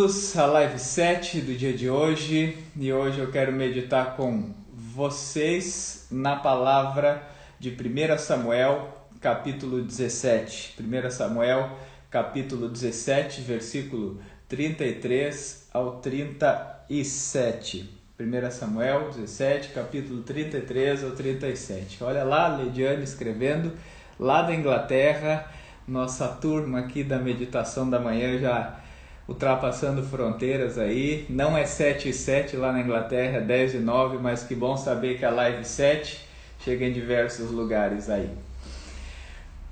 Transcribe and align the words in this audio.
Bem-vindos 0.00 0.34
à 0.34 0.46
live 0.46 0.78
7 0.78 1.42
do 1.42 1.54
dia 1.54 1.74
de 1.74 1.90
hoje 1.90 2.56
e 2.74 2.90
hoje 2.90 3.18
eu 3.18 3.30
quero 3.30 3.52
meditar 3.52 4.16
com 4.16 4.48
vocês 4.72 6.06
na 6.10 6.36
palavra 6.36 7.22
de 7.58 7.68
1 7.68 8.16
Samuel, 8.16 8.88
capítulo 9.20 9.82
17. 9.82 10.76
1 10.80 11.10
Samuel, 11.10 11.76
capítulo 12.10 12.70
17, 12.70 13.42
versículo 13.42 14.18
33 14.48 15.68
ao 15.70 15.96
37. 15.98 17.90
1 18.18 18.50
Samuel 18.52 19.10
17, 19.10 19.68
capítulo 19.68 20.22
33 20.22 21.04
ao 21.04 21.10
37. 21.10 22.02
Olha 22.02 22.24
lá, 22.24 22.48
Lediane 22.48 23.04
escrevendo, 23.04 23.72
lá 24.18 24.40
da 24.40 24.54
Inglaterra, 24.54 25.52
nossa 25.86 26.26
turma 26.26 26.78
aqui 26.78 27.04
da 27.04 27.18
meditação 27.18 27.90
da 27.90 28.00
manhã 28.00 28.38
já 28.38 28.80
ultrapassando 29.28 30.02
fronteiras 30.02 30.78
aí. 30.78 31.26
Não 31.28 31.56
é 31.56 31.64
7 31.64 32.08
e 32.08 32.12
7 32.12 32.56
lá 32.56 32.72
na 32.72 32.80
Inglaterra, 32.80 33.38
é 33.38 33.40
10 33.40 33.74
e 33.74 33.78
9, 33.78 34.18
mas 34.18 34.42
que 34.42 34.54
bom 34.54 34.76
saber 34.76 35.18
que 35.18 35.24
a 35.24 35.30
live 35.30 35.64
7 35.64 36.26
chega 36.64 36.84
em 36.84 36.92
diversos 36.92 37.50
lugares 37.50 38.10
aí. 38.10 38.30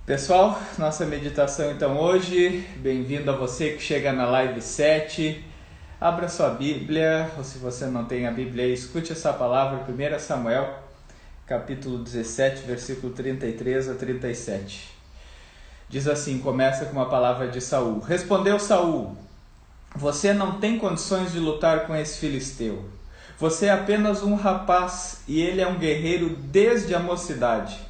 Pessoal, 0.06 0.58
nossa 0.78 1.04
meditação 1.04 1.70
então 1.70 1.98
hoje, 1.98 2.66
bem-vindo 2.76 3.30
a 3.30 3.36
você 3.36 3.72
que 3.72 3.82
chega 3.82 4.10
na 4.12 4.24
live 4.24 4.60
7. 4.62 5.44
Abra 6.00 6.28
sua 6.28 6.48
Bíblia, 6.50 7.30
ou 7.36 7.44
se 7.44 7.58
você 7.58 7.84
não 7.86 8.04
tem 8.04 8.26
a 8.26 8.30
Bíblia 8.30 8.66
escute 8.68 9.12
essa 9.12 9.32
palavra, 9.32 9.84
1 9.86 10.18
Samuel, 10.18 10.78
capítulo 11.44 11.98
17, 11.98 12.62
versículo 12.62 13.12
33 13.12 13.88
a 13.90 13.94
37. 13.94 14.96
Diz 15.88 16.06
assim, 16.06 16.38
começa 16.38 16.84
com 16.84 16.92
uma 16.92 17.08
palavra 17.10 17.48
de 17.48 17.60
Saul. 17.60 17.98
Respondeu 17.98 18.58
Saul: 18.58 19.16
você 19.98 20.32
não 20.32 20.60
tem 20.60 20.78
condições 20.78 21.32
de 21.32 21.40
lutar 21.40 21.84
com 21.84 21.96
esse 21.96 22.20
filisteu. 22.20 22.84
Você 23.36 23.66
é 23.66 23.72
apenas 23.72 24.22
um 24.22 24.36
rapaz 24.36 25.22
e 25.26 25.40
ele 25.40 25.60
é 25.60 25.66
um 25.66 25.76
guerreiro 25.76 26.36
desde 26.36 26.94
a 26.94 27.00
mocidade. 27.00 27.80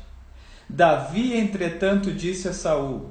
Davi, 0.66 1.36
entretanto, 1.36 2.10
disse 2.10 2.48
a 2.48 2.54
Saul: 2.54 3.10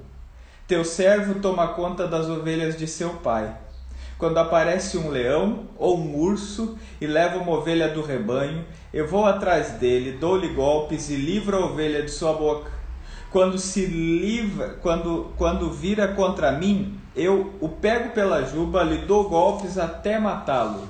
Teu 0.67 0.83
servo 0.83 1.39
toma 1.39 1.69
conta 1.69 2.07
das 2.07 2.27
ovelhas 2.27 2.75
de 2.75 2.87
seu 2.87 3.11
pai. 3.11 3.55
Quando 4.17 4.39
aparece 4.39 4.97
um 4.97 5.09
leão 5.09 5.67
ou 5.77 5.95
um 5.99 6.15
urso 6.15 6.75
e 6.99 7.05
leva 7.05 7.37
uma 7.37 7.51
ovelha 7.51 7.89
do 7.89 8.01
rebanho, 8.01 8.65
eu 8.91 9.07
vou 9.07 9.27
atrás 9.27 9.73
dele, 9.73 10.17
dou-lhe 10.17 10.47
golpes 10.55 11.11
e 11.11 11.15
livro 11.15 11.55
a 11.55 11.65
ovelha 11.67 12.01
de 12.01 12.09
sua 12.09 12.33
boca. 12.33 12.71
Quando 13.29 13.59
se 13.59 13.85
livra, 13.85 14.69
quando 14.81 15.31
quando 15.37 15.69
vira 15.69 16.07
contra 16.07 16.51
mim, 16.51 16.96
eu 17.17 17.53
o 17.59 17.67
pego 17.67 18.11
pela 18.11 18.43
juba, 18.43 18.83
lhe 18.83 18.99
dou 18.99 19.27
golpes 19.27 19.77
até 19.77 20.19
matá-lo. 20.19 20.87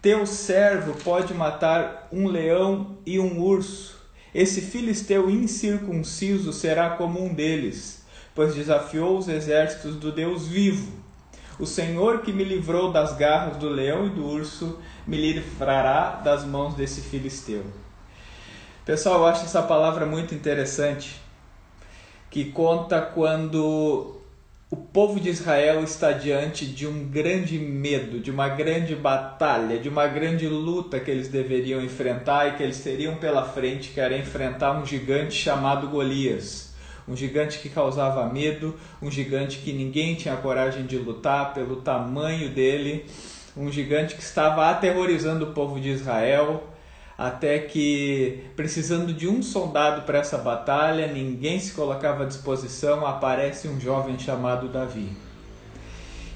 Teu 0.00 0.26
servo 0.26 0.94
pode 1.02 1.32
matar 1.32 2.08
um 2.12 2.26
leão 2.26 2.98
e 3.06 3.18
um 3.18 3.40
urso. 3.40 3.96
Esse 4.34 4.60
filisteu 4.60 5.30
incircunciso 5.30 6.52
será 6.52 6.90
como 6.90 7.22
um 7.22 7.32
deles, 7.32 8.04
pois 8.34 8.54
desafiou 8.54 9.18
os 9.18 9.28
exércitos 9.28 9.96
do 9.96 10.10
Deus 10.12 10.46
vivo. 10.46 10.92
O 11.58 11.66
Senhor 11.66 12.22
que 12.22 12.32
me 12.32 12.44
livrou 12.44 12.90
das 12.90 13.14
garras 13.16 13.56
do 13.56 13.68
leão 13.68 14.06
e 14.06 14.10
do 14.10 14.26
urso 14.26 14.78
me 15.06 15.16
livrará 15.16 16.20
das 16.24 16.44
mãos 16.44 16.74
desse 16.74 17.00
filisteu. 17.00 17.64
Pessoal, 18.84 19.20
eu 19.20 19.26
acho 19.26 19.44
essa 19.44 19.62
palavra 19.62 20.04
muito 20.04 20.34
interessante, 20.34 21.20
que 22.28 22.46
conta 22.46 23.00
quando 23.00 24.21
o 24.72 24.76
povo 24.76 25.20
de 25.20 25.28
Israel 25.28 25.84
está 25.84 26.12
diante 26.12 26.64
de 26.64 26.86
um 26.86 27.04
grande 27.04 27.58
medo, 27.58 28.18
de 28.18 28.30
uma 28.30 28.48
grande 28.48 28.96
batalha, 28.96 29.78
de 29.78 29.86
uma 29.86 30.06
grande 30.06 30.48
luta 30.48 30.98
que 30.98 31.10
eles 31.10 31.28
deveriam 31.28 31.84
enfrentar 31.84 32.48
e 32.48 32.56
que 32.56 32.62
eles 32.62 32.82
teriam 32.82 33.16
pela 33.16 33.44
frente, 33.44 33.90
que 33.90 34.00
era 34.00 34.16
enfrentar 34.16 34.72
um 34.72 34.86
gigante 34.86 35.34
chamado 35.34 35.88
Golias. 35.88 36.72
Um 37.06 37.14
gigante 37.14 37.58
que 37.58 37.68
causava 37.68 38.26
medo, 38.32 38.74
um 39.02 39.10
gigante 39.10 39.58
que 39.58 39.74
ninguém 39.74 40.14
tinha 40.14 40.36
coragem 40.36 40.86
de 40.86 40.96
lutar 40.96 41.52
pelo 41.52 41.76
tamanho 41.76 42.48
dele, 42.48 43.04
um 43.54 43.70
gigante 43.70 44.14
que 44.14 44.22
estava 44.22 44.70
aterrorizando 44.70 45.50
o 45.50 45.52
povo 45.52 45.78
de 45.78 45.90
Israel, 45.90 46.71
até 47.22 47.60
que, 47.60 48.42
precisando 48.56 49.12
de 49.12 49.28
um 49.28 49.40
soldado 49.44 50.02
para 50.02 50.18
essa 50.18 50.36
batalha, 50.38 51.06
ninguém 51.06 51.60
se 51.60 51.72
colocava 51.72 52.24
à 52.24 52.26
disposição, 52.26 53.06
aparece 53.06 53.68
um 53.68 53.78
jovem 53.78 54.18
chamado 54.18 54.68
Davi. 54.68 55.08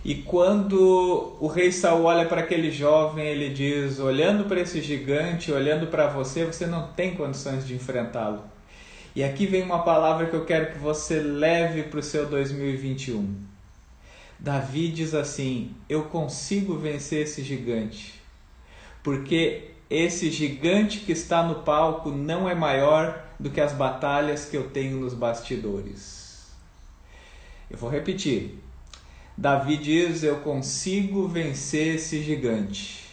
E 0.05 0.15
quando 0.15 1.37
o 1.41 1.49
rei 1.49 1.73
Saul 1.73 2.05
olha 2.05 2.25
para 2.27 2.43
aquele 2.43 2.71
jovem, 2.71 3.27
ele 3.27 3.49
diz: 3.49 3.99
olhando 3.99 4.45
para 4.45 4.61
esse 4.61 4.81
gigante, 4.81 5.51
olhando 5.51 5.89
para 5.89 6.07
você, 6.07 6.45
você 6.45 6.69
não 6.69 6.87
tem 6.93 7.17
condições 7.17 7.67
de 7.67 7.75
enfrentá-lo. 7.75 8.45
E 9.13 9.25
aqui 9.25 9.45
vem 9.45 9.65
uma 9.65 9.83
palavra 9.83 10.27
que 10.27 10.37
eu 10.37 10.45
quero 10.45 10.73
que 10.73 10.79
você 10.79 11.19
leve 11.19 11.83
para 11.83 11.99
o 11.99 12.03
seu 12.03 12.27
2021. 12.27 13.35
Davi 14.39 14.87
diz 14.87 15.15
assim: 15.15 15.73
Eu 15.89 16.05
consigo 16.05 16.79
vencer 16.79 17.23
esse 17.23 17.43
gigante, 17.43 18.23
porque 19.03 19.75
esse 19.89 20.31
gigante 20.31 21.01
que 21.01 21.13
está 21.13 21.43
no 21.43 21.57
palco 21.57 22.11
não 22.11 22.49
é 22.49 22.55
maior 22.55 23.25
do 23.39 23.51
que 23.51 23.61
as 23.61 23.73
batalhas 23.73 24.45
que 24.45 24.57
eu 24.57 24.71
tenho 24.71 24.99
nos 24.99 25.15
bastidores. 25.15 26.51
Eu 27.71 27.79
vou 27.79 27.91
repetir. 27.91 28.59
Davi 29.37 29.77
diz: 29.77 30.23
Eu 30.23 30.37
consigo 30.37 31.29
vencer 31.29 31.97
esse 31.97 32.23
gigante, 32.23 33.05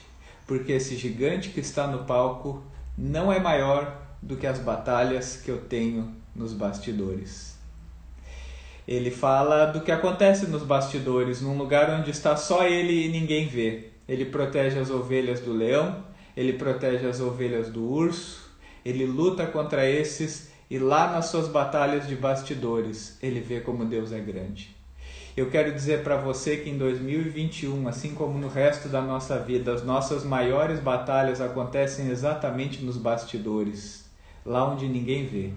porque 0.47 0.71
esse 0.71 0.95
gigante 0.95 1.49
que 1.49 1.59
está 1.59 1.85
no 1.85 2.05
palco 2.05 2.63
não 2.97 3.31
é 3.31 3.39
maior 3.39 4.01
do 4.21 4.37
que 4.37 4.47
as 4.47 4.59
batalhas 4.59 5.35
que 5.35 5.51
eu 5.51 5.61
tenho 5.61 6.15
nos 6.35 6.53
bastidores. 6.53 7.57
Ele 8.87 9.11
fala 9.11 9.65
do 9.65 9.81
que 9.81 9.91
acontece 9.91 10.47
nos 10.47 10.63
bastidores, 10.63 11.41
num 11.41 11.57
lugar 11.57 11.89
onde 11.89 12.11
está 12.11 12.35
só 12.35 12.67
ele 12.67 13.05
e 13.05 13.09
ninguém 13.09 13.47
vê. 13.47 13.89
Ele 14.07 14.25
protege 14.25 14.77
as 14.79 14.89
ovelhas 14.89 15.39
do 15.39 15.53
leão, 15.53 16.03
ele 16.35 16.53
protege 16.53 17.05
as 17.05 17.19
ovelhas 17.19 17.69
do 17.69 17.83
urso, 17.83 18.51
ele 18.83 19.05
luta 19.05 19.45
contra 19.45 19.89
esses 19.89 20.51
e 20.69 20.79
lá 20.79 21.11
nas 21.11 21.27
suas 21.27 21.47
batalhas 21.47 22.07
de 22.07 22.15
bastidores 22.15 23.17
ele 23.21 23.39
vê 23.39 23.59
como 23.59 23.85
Deus 23.85 24.11
é 24.11 24.19
grande. 24.19 24.75
Eu 25.35 25.49
quero 25.49 25.73
dizer 25.73 26.03
para 26.03 26.15
você 26.15 26.57
que 26.57 26.69
em 26.69 26.77
2021, 26.77 27.87
assim 27.87 28.13
como 28.13 28.37
no 28.37 28.47
resto 28.47 28.87
da 28.87 29.01
nossa 29.01 29.39
vida, 29.39 29.73
as 29.73 29.83
nossas 29.83 30.23
maiores 30.23 30.79
batalhas 30.79 31.41
acontecem 31.41 32.09
exatamente 32.09 32.83
nos 32.83 32.97
bastidores, 32.97 34.05
lá 34.45 34.71
onde 34.71 34.87
ninguém 34.87 35.25
vê. 35.25 35.51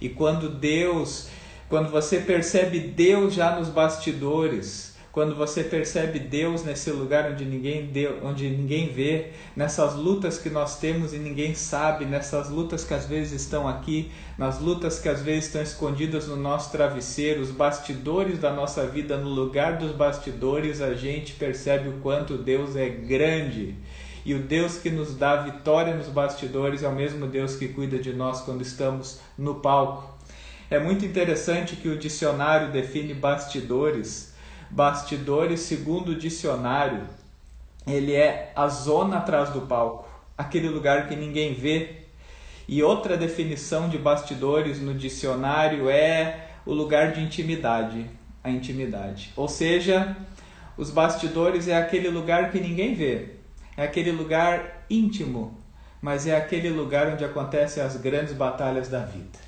E 0.00 0.08
quando 0.08 0.48
Deus, 0.48 1.28
quando 1.68 1.90
você 1.90 2.18
percebe 2.18 2.80
Deus 2.80 3.34
já 3.34 3.54
nos 3.54 3.68
bastidores, 3.68 4.96
quando 5.18 5.34
você 5.34 5.64
percebe 5.64 6.20
Deus 6.20 6.62
nesse 6.62 6.92
lugar 6.92 7.32
onde 7.32 7.44
ninguém, 7.44 7.86
deu, 7.86 8.20
onde 8.22 8.48
ninguém 8.48 8.92
vê, 8.92 9.30
nessas 9.56 9.96
lutas 9.96 10.38
que 10.38 10.48
nós 10.48 10.78
temos 10.78 11.12
e 11.12 11.18
ninguém 11.18 11.56
sabe, 11.56 12.04
nessas 12.04 12.48
lutas 12.48 12.84
que 12.84 12.94
às 12.94 13.04
vezes 13.04 13.42
estão 13.42 13.66
aqui, 13.66 14.12
nas 14.38 14.60
lutas 14.60 15.00
que 15.00 15.08
às 15.08 15.20
vezes 15.20 15.46
estão 15.46 15.60
escondidas 15.60 16.28
no 16.28 16.36
nosso 16.36 16.70
travesseiro, 16.70 17.40
os 17.40 17.50
bastidores 17.50 18.38
da 18.38 18.52
nossa 18.52 18.86
vida, 18.86 19.16
no 19.16 19.28
lugar 19.28 19.76
dos 19.76 19.90
bastidores, 19.90 20.80
a 20.80 20.94
gente 20.94 21.32
percebe 21.32 21.88
o 21.88 21.94
quanto 21.94 22.38
Deus 22.38 22.76
é 22.76 22.88
grande. 22.88 23.74
E 24.24 24.34
o 24.34 24.38
Deus 24.38 24.78
que 24.78 24.88
nos 24.88 25.16
dá 25.16 25.34
vitória 25.34 25.96
nos 25.96 26.06
bastidores 26.06 26.84
é 26.84 26.88
o 26.88 26.94
mesmo 26.94 27.26
Deus 27.26 27.56
que 27.56 27.66
cuida 27.66 27.98
de 27.98 28.12
nós 28.12 28.42
quando 28.42 28.62
estamos 28.62 29.18
no 29.36 29.56
palco. 29.56 30.16
É 30.70 30.78
muito 30.78 31.04
interessante 31.04 31.74
que 31.74 31.88
o 31.88 31.98
dicionário 31.98 32.70
define 32.70 33.14
bastidores 33.14 34.27
Bastidores, 34.70 35.60
segundo 35.60 36.10
o 36.10 36.18
dicionário, 36.18 37.02
ele 37.86 38.14
é 38.14 38.52
a 38.54 38.68
zona 38.68 39.18
atrás 39.18 39.50
do 39.50 39.62
palco, 39.62 40.08
aquele 40.36 40.68
lugar 40.68 41.08
que 41.08 41.16
ninguém 41.16 41.54
vê. 41.54 41.96
E 42.68 42.82
outra 42.82 43.16
definição 43.16 43.88
de 43.88 43.96
bastidores 43.96 44.78
no 44.78 44.92
dicionário 44.92 45.88
é 45.88 46.48
o 46.66 46.74
lugar 46.74 47.12
de 47.12 47.22
intimidade, 47.22 48.04
a 48.44 48.50
intimidade. 48.50 49.32
Ou 49.34 49.48
seja, 49.48 50.14
os 50.76 50.90
bastidores 50.90 51.66
é 51.66 51.76
aquele 51.76 52.10
lugar 52.10 52.52
que 52.52 52.60
ninguém 52.60 52.94
vê, 52.94 53.30
é 53.74 53.84
aquele 53.84 54.12
lugar 54.12 54.84
íntimo, 54.90 55.58
mas 56.00 56.26
é 56.26 56.36
aquele 56.36 56.68
lugar 56.68 57.08
onde 57.08 57.24
acontecem 57.24 57.82
as 57.82 57.96
grandes 57.96 58.34
batalhas 58.34 58.88
da 58.88 59.00
vida. 59.00 59.38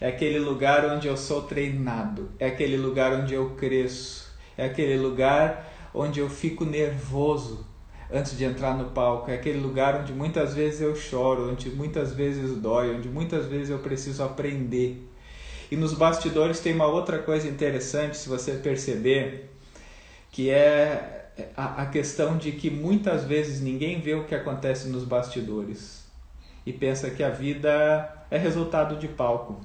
É 0.00 0.08
aquele 0.08 0.38
lugar 0.38 0.84
onde 0.84 1.06
eu 1.06 1.16
sou 1.16 1.42
treinado, 1.42 2.30
é 2.38 2.46
aquele 2.48 2.76
lugar 2.76 3.12
onde 3.14 3.32
eu 3.32 3.50
cresço, 3.50 4.25
é 4.56 4.66
aquele 4.66 4.96
lugar 4.96 5.72
onde 5.94 6.20
eu 6.20 6.28
fico 6.28 6.64
nervoso 6.64 7.64
antes 8.10 8.36
de 8.36 8.44
entrar 8.44 8.76
no 8.76 8.90
palco, 8.90 9.30
é 9.30 9.34
aquele 9.34 9.58
lugar 9.58 10.00
onde 10.00 10.12
muitas 10.12 10.54
vezes 10.54 10.80
eu 10.80 10.94
choro, 10.94 11.50
onde 11.50 11.70
muitas 11.70 12.12
vezes 12.12 12.56
dói, 12.56 12.94
onde 12.94 13.08
muitas 13.08 13.46
vezes 13.46 13.70
eu 13.70 13.78
preciso 13.78 14.22
aprender. 14.22 15.10
E 15.70 15.76
nos 15.76 15.92
bastidores 15.92 16.60
tem 16.60 16.72
uma 16.72 16.86
outra 16.86 17.18
coisa 17.18 17.48
interessante, 17.48 18.16
se 18.16 18.28
você 18.28 18.52
perceber, 18.52 19.50
que 20.30 20.50
é 20.50 21.16
a, 21.56 21.86
questão 21.86 22.36
de 22.36 22.52
que 22.52 22.70
muitas 22.70 23.24
vezes 23.24 23.60
ninguém 23.60 24.00
vê 24.00 24.14
o 24.14 24.24
que 24.24 24.34
acontece 24.34 24.88
nos 24.88 25.04
bastidores 25.04 26.04
e 26.64 26.72
pensa 26.72 27.10
que 27.10 27.22
a 27.22 27.30
vida 27.30 28.26
é 28.30 28.38
resultado 28.38 28.96
de 28.96 29.08
palco. 29.08 29.60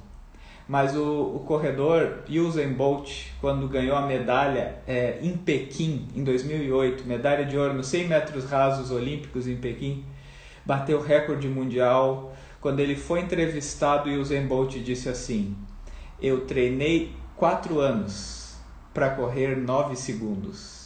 Mas 0.68 0.96
o, 0.96 1.36
o 1.36 1.40
corredor 1.46 2.20
Usain 2.30 2.74
Bolt, 2.74 3.28
quando 3.40 3.68
ganhou 3.68 3.96
a 3.96 4.06
medalha 4.06 4.80
é, 4.88 5.20
em 5.22 5.36
Pequim, 5.36 6.08
em 6.16 6.24
2008, 6.24 7.06
medalha 7.08 7.46
de 7.46 7.58
ouro 7.58 7.74
nos 7.74 7.88
100 7.88 8.08
metros 8.08 8.46
rasos 8.46 8.92
olímpicos 8.92 9.48
em 9.48 9.58
Pequim, 9.58 10.06
bateu 10.66 11.02
recorde 11.02 11.48
mundial. 11.48 12.34
Quando 12.60 12.80
ele 12.80 12.96
foi 12.96 13.22
entrevistado, 13.22 14.10
Usain 14.10 14.46
Bolt 14.46 14.76
disse 14.78 15.10
assim: 15.10 15.56
Eu 16.22 16.46
treinei 16.46 17.14
quatro 17.36 17.80
anos 17.80 18.56
para 18.94 19.10
correr 19.10 19.58
nove 19.58 19.96
segundos. 19.96 20.81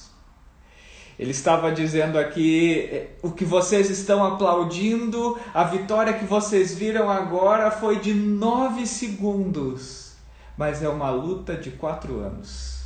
Ele 1.18 1.32
estava 1.32 1.72
dizendo 1.72 2.20
aqui: 2.20 2.90
eh, 2.92 3.08
o 3.22 3.32
que 3.32 3.46
vocês 3.46 3.90
estão 3.90 4.24
aplaudindo, 4.24 5.40
a 5.54 5.64
vitória 5.64 6.14
que 6.14 6.26
vocês 6.26 6.76
viram 6.76 7.10
agora 7.10 7.72
foi 7.72 8.00
de 8.00 8.14
nove 8.14 8.86
segundos, 8.86 10.14
mas 10.58 10.84
é 10.84 10.90
uma 10.90 11.10
luta 11.10 11.56
de 11.56 11.72
quatro 11.72 12.20
anos. 12.20 12.84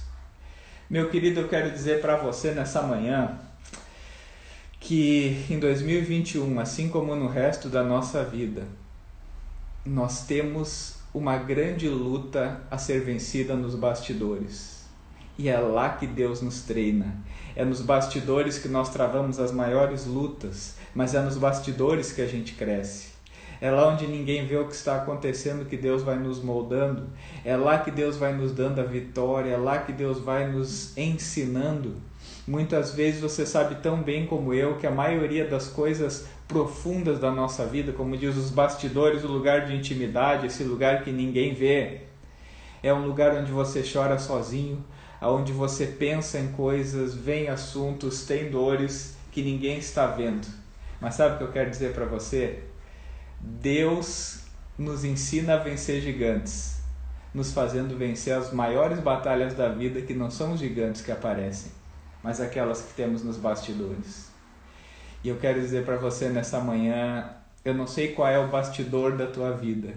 Meu 0.90 1.10
querido, 1.10 1.42
eu 1.42 1.48
quero 1.48 1.72
dizer 1.72 2.02
para 2.02 2.18
você 2.18 2.52
nessa 2.52 2.81
manhã 2.81 3.40
que 4.80 5.46
em 5.50 5.60
2021, 5.60 6.60
assim 6.60 6.90
como 6.90 7.16
no 7.16 7.28
resto 7.28 7.68
da 7.68 7.84
nossa 7.84 8.24
vida, 8.24 8.64
nós 9.86 10.25
temos 10.25 10.96
uma 11.14 11.38
grande 11.38 11.90
luta 11.90 12.62
a 12.70 12.78
ser 12.78 13.02
vencida 13.02 13.56
nos 13.56 13.75
bastidores. 13.75 14.79
E 15.39 15.47
é 15.47 15.57
lá 15.57 15.88
que 15.91 16.06
Deus 16.06 16.41
nos 16.41 16.63
treina. 16.63 17.15
É 17.56 17.63
nos 17.63 17.80
bastidores 17.80 18.59
que 18.59 18.68
nós 18.68 18.89
travamos 18.89 19.39
as 19.39 19.53
maiores 19.53 20.06
lutas, 20.06 20.75
mas 20.94 21.15
é 21.15 21.21
nos 21.21 21.38
bastidores 21.38 22.12
que 22.12 22.21
a 22.21 22.27
gente 22.27 22.56
cresce. 22.56 23.12
É 23.62 23.71
lá 23.71 23.88
onde 23.88 24.06
ninguém 24.06 24.45
vê 24.45 24.57
o 24.57 24.68
que 24.68 24.75
está 24.75 24.97
acontecendo 24.97 25.63
que 25.63 25.77
Deus 25.77 26.03
vai 26.03 26.19
nos 26.19 26.44
moldando. 26.44 27.07
É 27.45 27.56
lá 27.56 27.77
que 27.77 27.89
Deus 27.89 28.18
vai 28.18 28.33
nos 28.33 28.51
dando 28.51 28.81
a 28.81 28.83
vitória. 28.83 29.51
É 29.51 29.57
lá 29.57 29.77
que 29.77 29.94
Deus 29.94 30.19
vai 30.19 30.45
nos 30.45 30.97
ensinando. 30.97 31.95
Muitas 32.45 32.94
vezes 32.94 33.21
você 33.21 33.45
sabe 33.45 33.75
tão 33.75 34.03
bem 34.03 34.25
como 34.25 34.53
eu 34.53 34.75
que 34.75 34.86
a 34.86 34.91
maioria 34.91 35.47
das 35.47 35.69
coisas 35.69 36.27
profundas 36.50 37.18
da 37.18 37.31
nossa 37.31 37.65
vida, 37.65 37.94
como 37.94 38.18
diz 38.18 38.36
os 38.36 38.50
bastidores, 38.50 39.24
o 39.24 39.27
lugar 39.27 39.68
de 39.68 39.74
intimidade, 39.74 40.47
esse 40.47 40.65
lugar 40.65 41.01
que 41.01 41.13
ninguém 41.13 41.53
vê, 41.53 42.01
é 42.83 42.94
um 42.94 43.06
lugar 43.06 43.33
onde 43.38 43.53
você 43.53 43.81
chora 43.81 44.18
sozinho, 44.18 44.83
onde 45.21 45.51
você 45.51 45.86
pensa 45.86 46.39
em 46.39 46.51
coisas, 46.51 47.13
vem 47.13 47.50
assuntos, 47.50 48.25
tem 48.25 48.50
dores 48.50 49.16
que 49.31 49.42
ninguém 49.42 49.77
está 49.77 50.07
vendo. 50.07 50.48
Mas 51.01 51.16
sabe 51.16 51.36
o 51.36 51.38
que 51.38 51.44
eu 51.44 51.51
quero 51.51 51.69
dizer 51.69 51.94
para 51.94 52.06
você? 52.06 52.63
Deus 53.39 54.44
nos 54.77 55.04
ensina 55.04 55.56
a 55.56 55.57
vencer 55.57 56.01
gigantes, 56.01 56.81
nos 57.33 57.51
fazendo 57.51 57.98
vencer 57.98 58.33
as 58.33 58.54
maiores 58.54 59.00
batalhas 59.00 59.54
da 59.54 59.69
vida 59.69 60.01
que 60.01 60.13
não 60.13 60.31
são 60.31 60.54
os 60.54 60.60
gigantes 60.60 61.01
que 61.01 61.12
aparecem, 61.12 61.72
mas 62.24 62.39
aquelas 62.39 62.81
que 62.81 62.94
temos 62.94 63.24
nos 63.24 63.38
bastidores. 63.38 64.30
E 65.24 65.27
eu 65.27 65.38
quero 65.38 65.60
dizer 65.60 65.86
para 65.86 65.98
você 65.98 66.30
nessa 66.30 66.62
manhã, 66.62 67.30
eu 67.63 67.74
não 67.74 67.86
sei 67.86 68.13
qual 68.13 68.30
é 68.30 68.39
o 68.39 68.48
bastidor 68.48 69.18
da 69.18 69.27
tua 69.27 69.51
vida. 69.51 69.94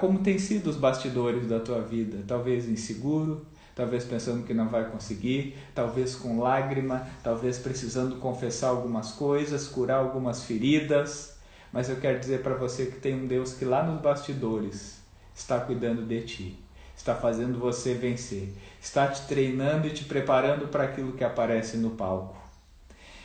Como 0.00 0.18
tem 0.18 0.38
sido 0.38 0.68
os 0.68 0.76
bastidores 0.76 1.48
da 1.48 1.60
tua 1.60 1.80
vida? 1.80 2.24
Talvez 2.26 2.68
inseguro, 2.68 3.46
talvez 3.74 4.04
pensando 4.04 4.44
que 4.44 4.54
não 4.54 4.68
vai 4.68 4.90
conseguir, 4.90 5.56
talvez 5.74 6.14
com 6.14 6.40
lágrima, 6.40 7.06
talvez 7.22 7.58
precisando 7.58 8.16
confessar 8.16 8.68
algumas 8.68 9.12
coisas, 9.12 9.68
curar 9.68 9.98
algumas 9.98 10.44
feridas. 10.44 11.36
Mas 11.72 11.88
eu 11.88 11.96
quero 11.96 12.18
dizer 12.18 12.42
para 12.42 12.54
você 12.54 12.86
que 12.86 13.00
tem 13.00 13.14
um 13.14 13.26
Deus 13.26 13.54
que 13.54 13.64
lá 13.64 13.82
nos 13.82 14.00
bastidores 14.00 15.00
está 15.34 15.58
cuidando 15.58 16.04
de 16.06 16.20
ti, 16.22 16.58
está 16.96 17.14
fazendo 17.14 17.58
você 17.58 17.94
vencer, 17.94 18.52
está 18.80 19.08
te 19.08 19.26
treinando 19.26 19.86
e 19.86 19.90
te 19.90 20.04
preparando 20.04 20.68
para 20.68 20.84
aquilo 20.84 21.12
que 21.12 21.24
aparece 21.24 21.76
no 21.78 21.90
palco. 21.90 22.36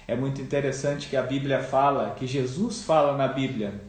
É 0.08 0.16
muito 0.16 0.42
interessante 0.42 1.10
que 1.10 1.18
a 1.18 1.22
Bíblia 1.22 1.62
fala, 1.62 2.16
que 2.16 2.26
Jesus 2.26 2.84
fala 2.84 3.18
na 3.18 3.28
Bíblia 3.28 3.82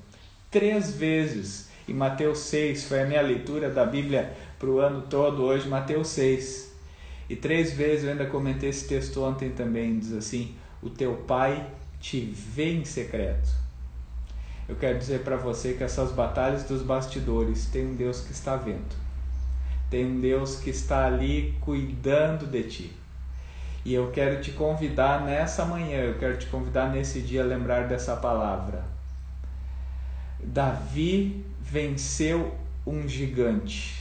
três 0.50 0.90
vezes. 0.90 1.68
Em 1.88 1.94
Mateus 1.94 2.40
6, 2.40 2.85
foi 2.85 3.00
a 3.00 3.06
minha 3.06 3.23
leitura 3.23 3.70
da 3.70 3.87
Bíblia 3.87 4.31
para 4.58 4.69
o 4.69 4.79
ano 4.79 5.02
todo 5.08 5.43
hoje, 5.43 5.67
Mateus 5.67 6.08
6. 6.08 6.70
E 7.31 7.35
três 7.35 7.73
vezes 7.73 8.05
eu 8.05 8.11
ainda 8.11 8.26
comentei 8.26 8.69
esse 8.69 8.87
texto 8.87 9.25
ontem 9.25 9.50
também, 9.50 9.99
diz 9.99 10.12
assim: 10.12 10.55
O 10.82 10.90
teu 10.90 11.14
pai 11.26 11.67
te 11.99 12.20
vê 12.20 12.75
em 12.75 12.85
secreto. 12.85 13.49
Eu 14.69 14.76
quero 14.76 14.99
dizer 14.99 15.20
para 15.20 15.37
você 15.37 15.73
que 15.73 15.82
essas 15.82 16.12
batalhas 16.12 16.64
dos 16.64 16.82
bastidores 16.82 17.64
tem 17.67 17.87
um 17.87 17.94
Deus 17.94 18.20
que 18.20 18.32
está 18.32 18.55
vendo. 18.55 18.94
Tem 19.88 20.05
um 20.05 20.20
Deus 20.20 20.56
que 20.56 20.69
está 20.69 21.06
ali 21.06 21.55
cuidando 21.62 22.46
de 22.46 22.64
ti. 22.64 22.93
E 23.82 23.94
eu 23.94 24.11
quero 24.11 24.43
te 24.43 24.52
convidar 24.52 25.25
nessa 25.25 25.64
manhã, 25.64 26.00
eu 26.00 26.19
quero 26.19 26.37
te 26.37 26.44
convidar 26.49 26.91
nesse 26.91 27.23
dia 27.23 27.43
a 27.43 27.46
lembrar 27.46 27.88
dessa 27.88 28.14
palavra. 28.14 28.97
Davi 30.43 31.44
venceu 31.61 32.55
um 32.87 33.06
gigante 33.06 33.99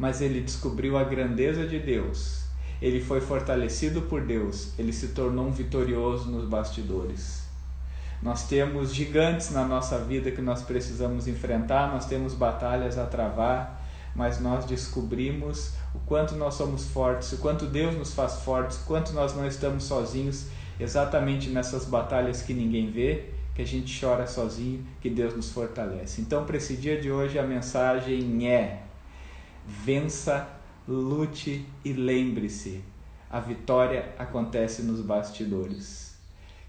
mas 0.00 0.22
ele 0.22 0.40
descobriu 0.40 0.96
a 0.96 1.04
grandeza 1.04 1.66
de 1.66 1.78
Deus. 1.78 2.44
Ele 2.80 3.02
foi 3.02 3.20
fortalecido 3.20 4.00
por 4.00 4.22
Deus, 4.22 4.70
ele 4.78 4.94
se 4.94 5.08
tornou 5.08 5.48
um 5.48 5.52
vitorioso 5.52 6.30
nos 6.30 6.48
bastidores. 6.48 7.42
Nós 8.22 8.48
temos 8.48 8.94
gigantes 8.94 9.50
na 9.50 9.66
nossa 9.66 9.98
vida 9.98 10.30
que 10.30 10.40
nós 10.40 10.62
precisamos 10.62 11.28
enfrentar, 11.28 11.92
nós 11.92 12.06
temos 12.06 12.32
batalhas 12.32 12.96
a 12.96 13.04
travar, 13.04 13.86
mas 14.16 14.40
nós 14.40 14.64
descobrimos 14.64 15.74
o 15.94 15.98
quanto 16.06 16.34
nós 16.34 16.54
somos 16.54 16.86
fortes, 16.86 17.32
o 17.32 17.36
quanto 17.36 17.66
Deus 17.66 17.94
nos 17.94 18.14
faz 18.14 18.36
fortes, 18.36 18.78
o 18.78 18.84
quanto 18.86 19.12
nós 19.12 19.36
não 19.36 19.46
estamos 19.46 19.84
sozinhos, 19.84 20.46
exatamente 20.78 21.50
nessas 21.50 21.84
batalhas 21.84 22.40
que 22.40 22.54
ninguém 22.54 22.90
vê, 22.90 23.28
que 23.60 23.62
a 23.62 23.66
gente 23.66 24.00
chora 24.00 24.26
sozinho, 24.26 24.84
que 25.02 25.10
Deus 25.10 25.36
nos 25.36 25.50
fortalece. 25.50 26.22
Então, 26.22 26.46
para 26.46 26.56
esse 26.56 26.76
dia 26.76 26.98
de 26.98 27.10
hoje, 27.10 27.38
a 27.38 27.42
mensagem 27.42 28.48
é 28.48 28.84
vença, 29.66 30.48
lute 30.88 31.66
e 31.84 31.92
lembre-se: 31.92 32.82
a 33.30 33.38
vitória 33.38 34.14
acontece 34.18 34.82
nos 34.82 35.02
bastidores. 35.02 36.08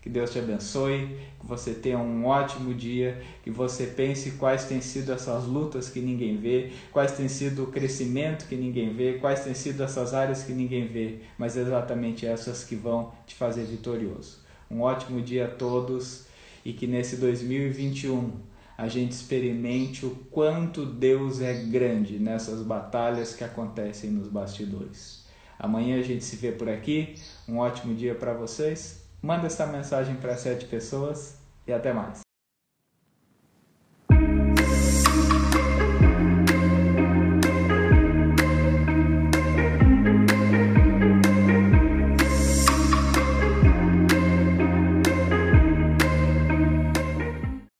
Que 0.01 0.09
Deus 0.09 0.31
te 0.31 0.39
abençoe, 0.39 1.15
que 1.39 1.45
você 1.45 1.75
tenha 1.75 1.99
um 1.99 2.25
ótimo 2.25 2.73
dia, 2.73 3.21
que 3.43 3.51
você 3.51 3.85
pense 3.85 4.31
quais 4.31 4.65
têm 4.65 4.81
sido 4.81 5.13
essas 5.13 5.45
lutas 5.45 5.89
que 5.89 6.01
ninguém 6.01 6.37
vê, 6.37 6.71
quais 6.91 7.11
têm 7.11 7.27
sido 7.27 7.65
o 7.65 7.67
crescimento 7.67 8.47
que 8.47 8.55
ninguém 8.55 8.91
vê, 8.91 9.19
quais 9.19 9.43
têm 9.43 9.53
sido 9.53 9.83
essas 9.83 10.15
áreas 10.15 10.43
que 10.43 10.53
ninguém 10.53 10.87
vê, 10.87 11.19
mas 11.37 11.55
exatamente 11.55 12.25
essas 12.25 12.63
que 12.63 12.75
vão 12.75 13.13
te 13.27 13.35
fazer 13.35 13.63
vitorioso. 13.63 14.39
Um 14.71 14.81
ótimo 14.81 15.21
dia 15.21 15.45
a 15.45 15.49
todos 15.49 16.30
e 16.63 16.73
que 16.73 16.87
nesse 16.87 17.17
2021 17.17 18.31
a 18.77 18.87
gente 18.87 19.11
experimente 19.11 20.05
o 20.05 20.11
quanto 20.31 20.85
Deus 20.85 21.39
é 21.41 21.53
grande 21.53 22.17
nessas 22.17 22.63
batalhas 22.63 23.35
que 23.35 23.43
acontecem 23.43 24.09
nos 24.09 24.27
bastidores. 24.27 25.25
Amanhã 25.59 25.99
a 25.99 26.01
gente 26.01 26.23
se 26.23 26.35
vê 26.35 26.51
por 26.51 26.67
aqui. 26.67 27.13
Um 27.47 27.57
ótimo 27.57 27.93
dia 27.93 28.15
para 28.15 28.33
vocês. 28.33 29.05
Manda 29.21 29.45
essa 29.45 29.67
mensagem 29.67 30.15
para 30.15 30.35
sete 30.35 30.65
pessoas 30.65 31.37
e 31.67 31.71
até 31.71 31.93
mais. 31.93 32.30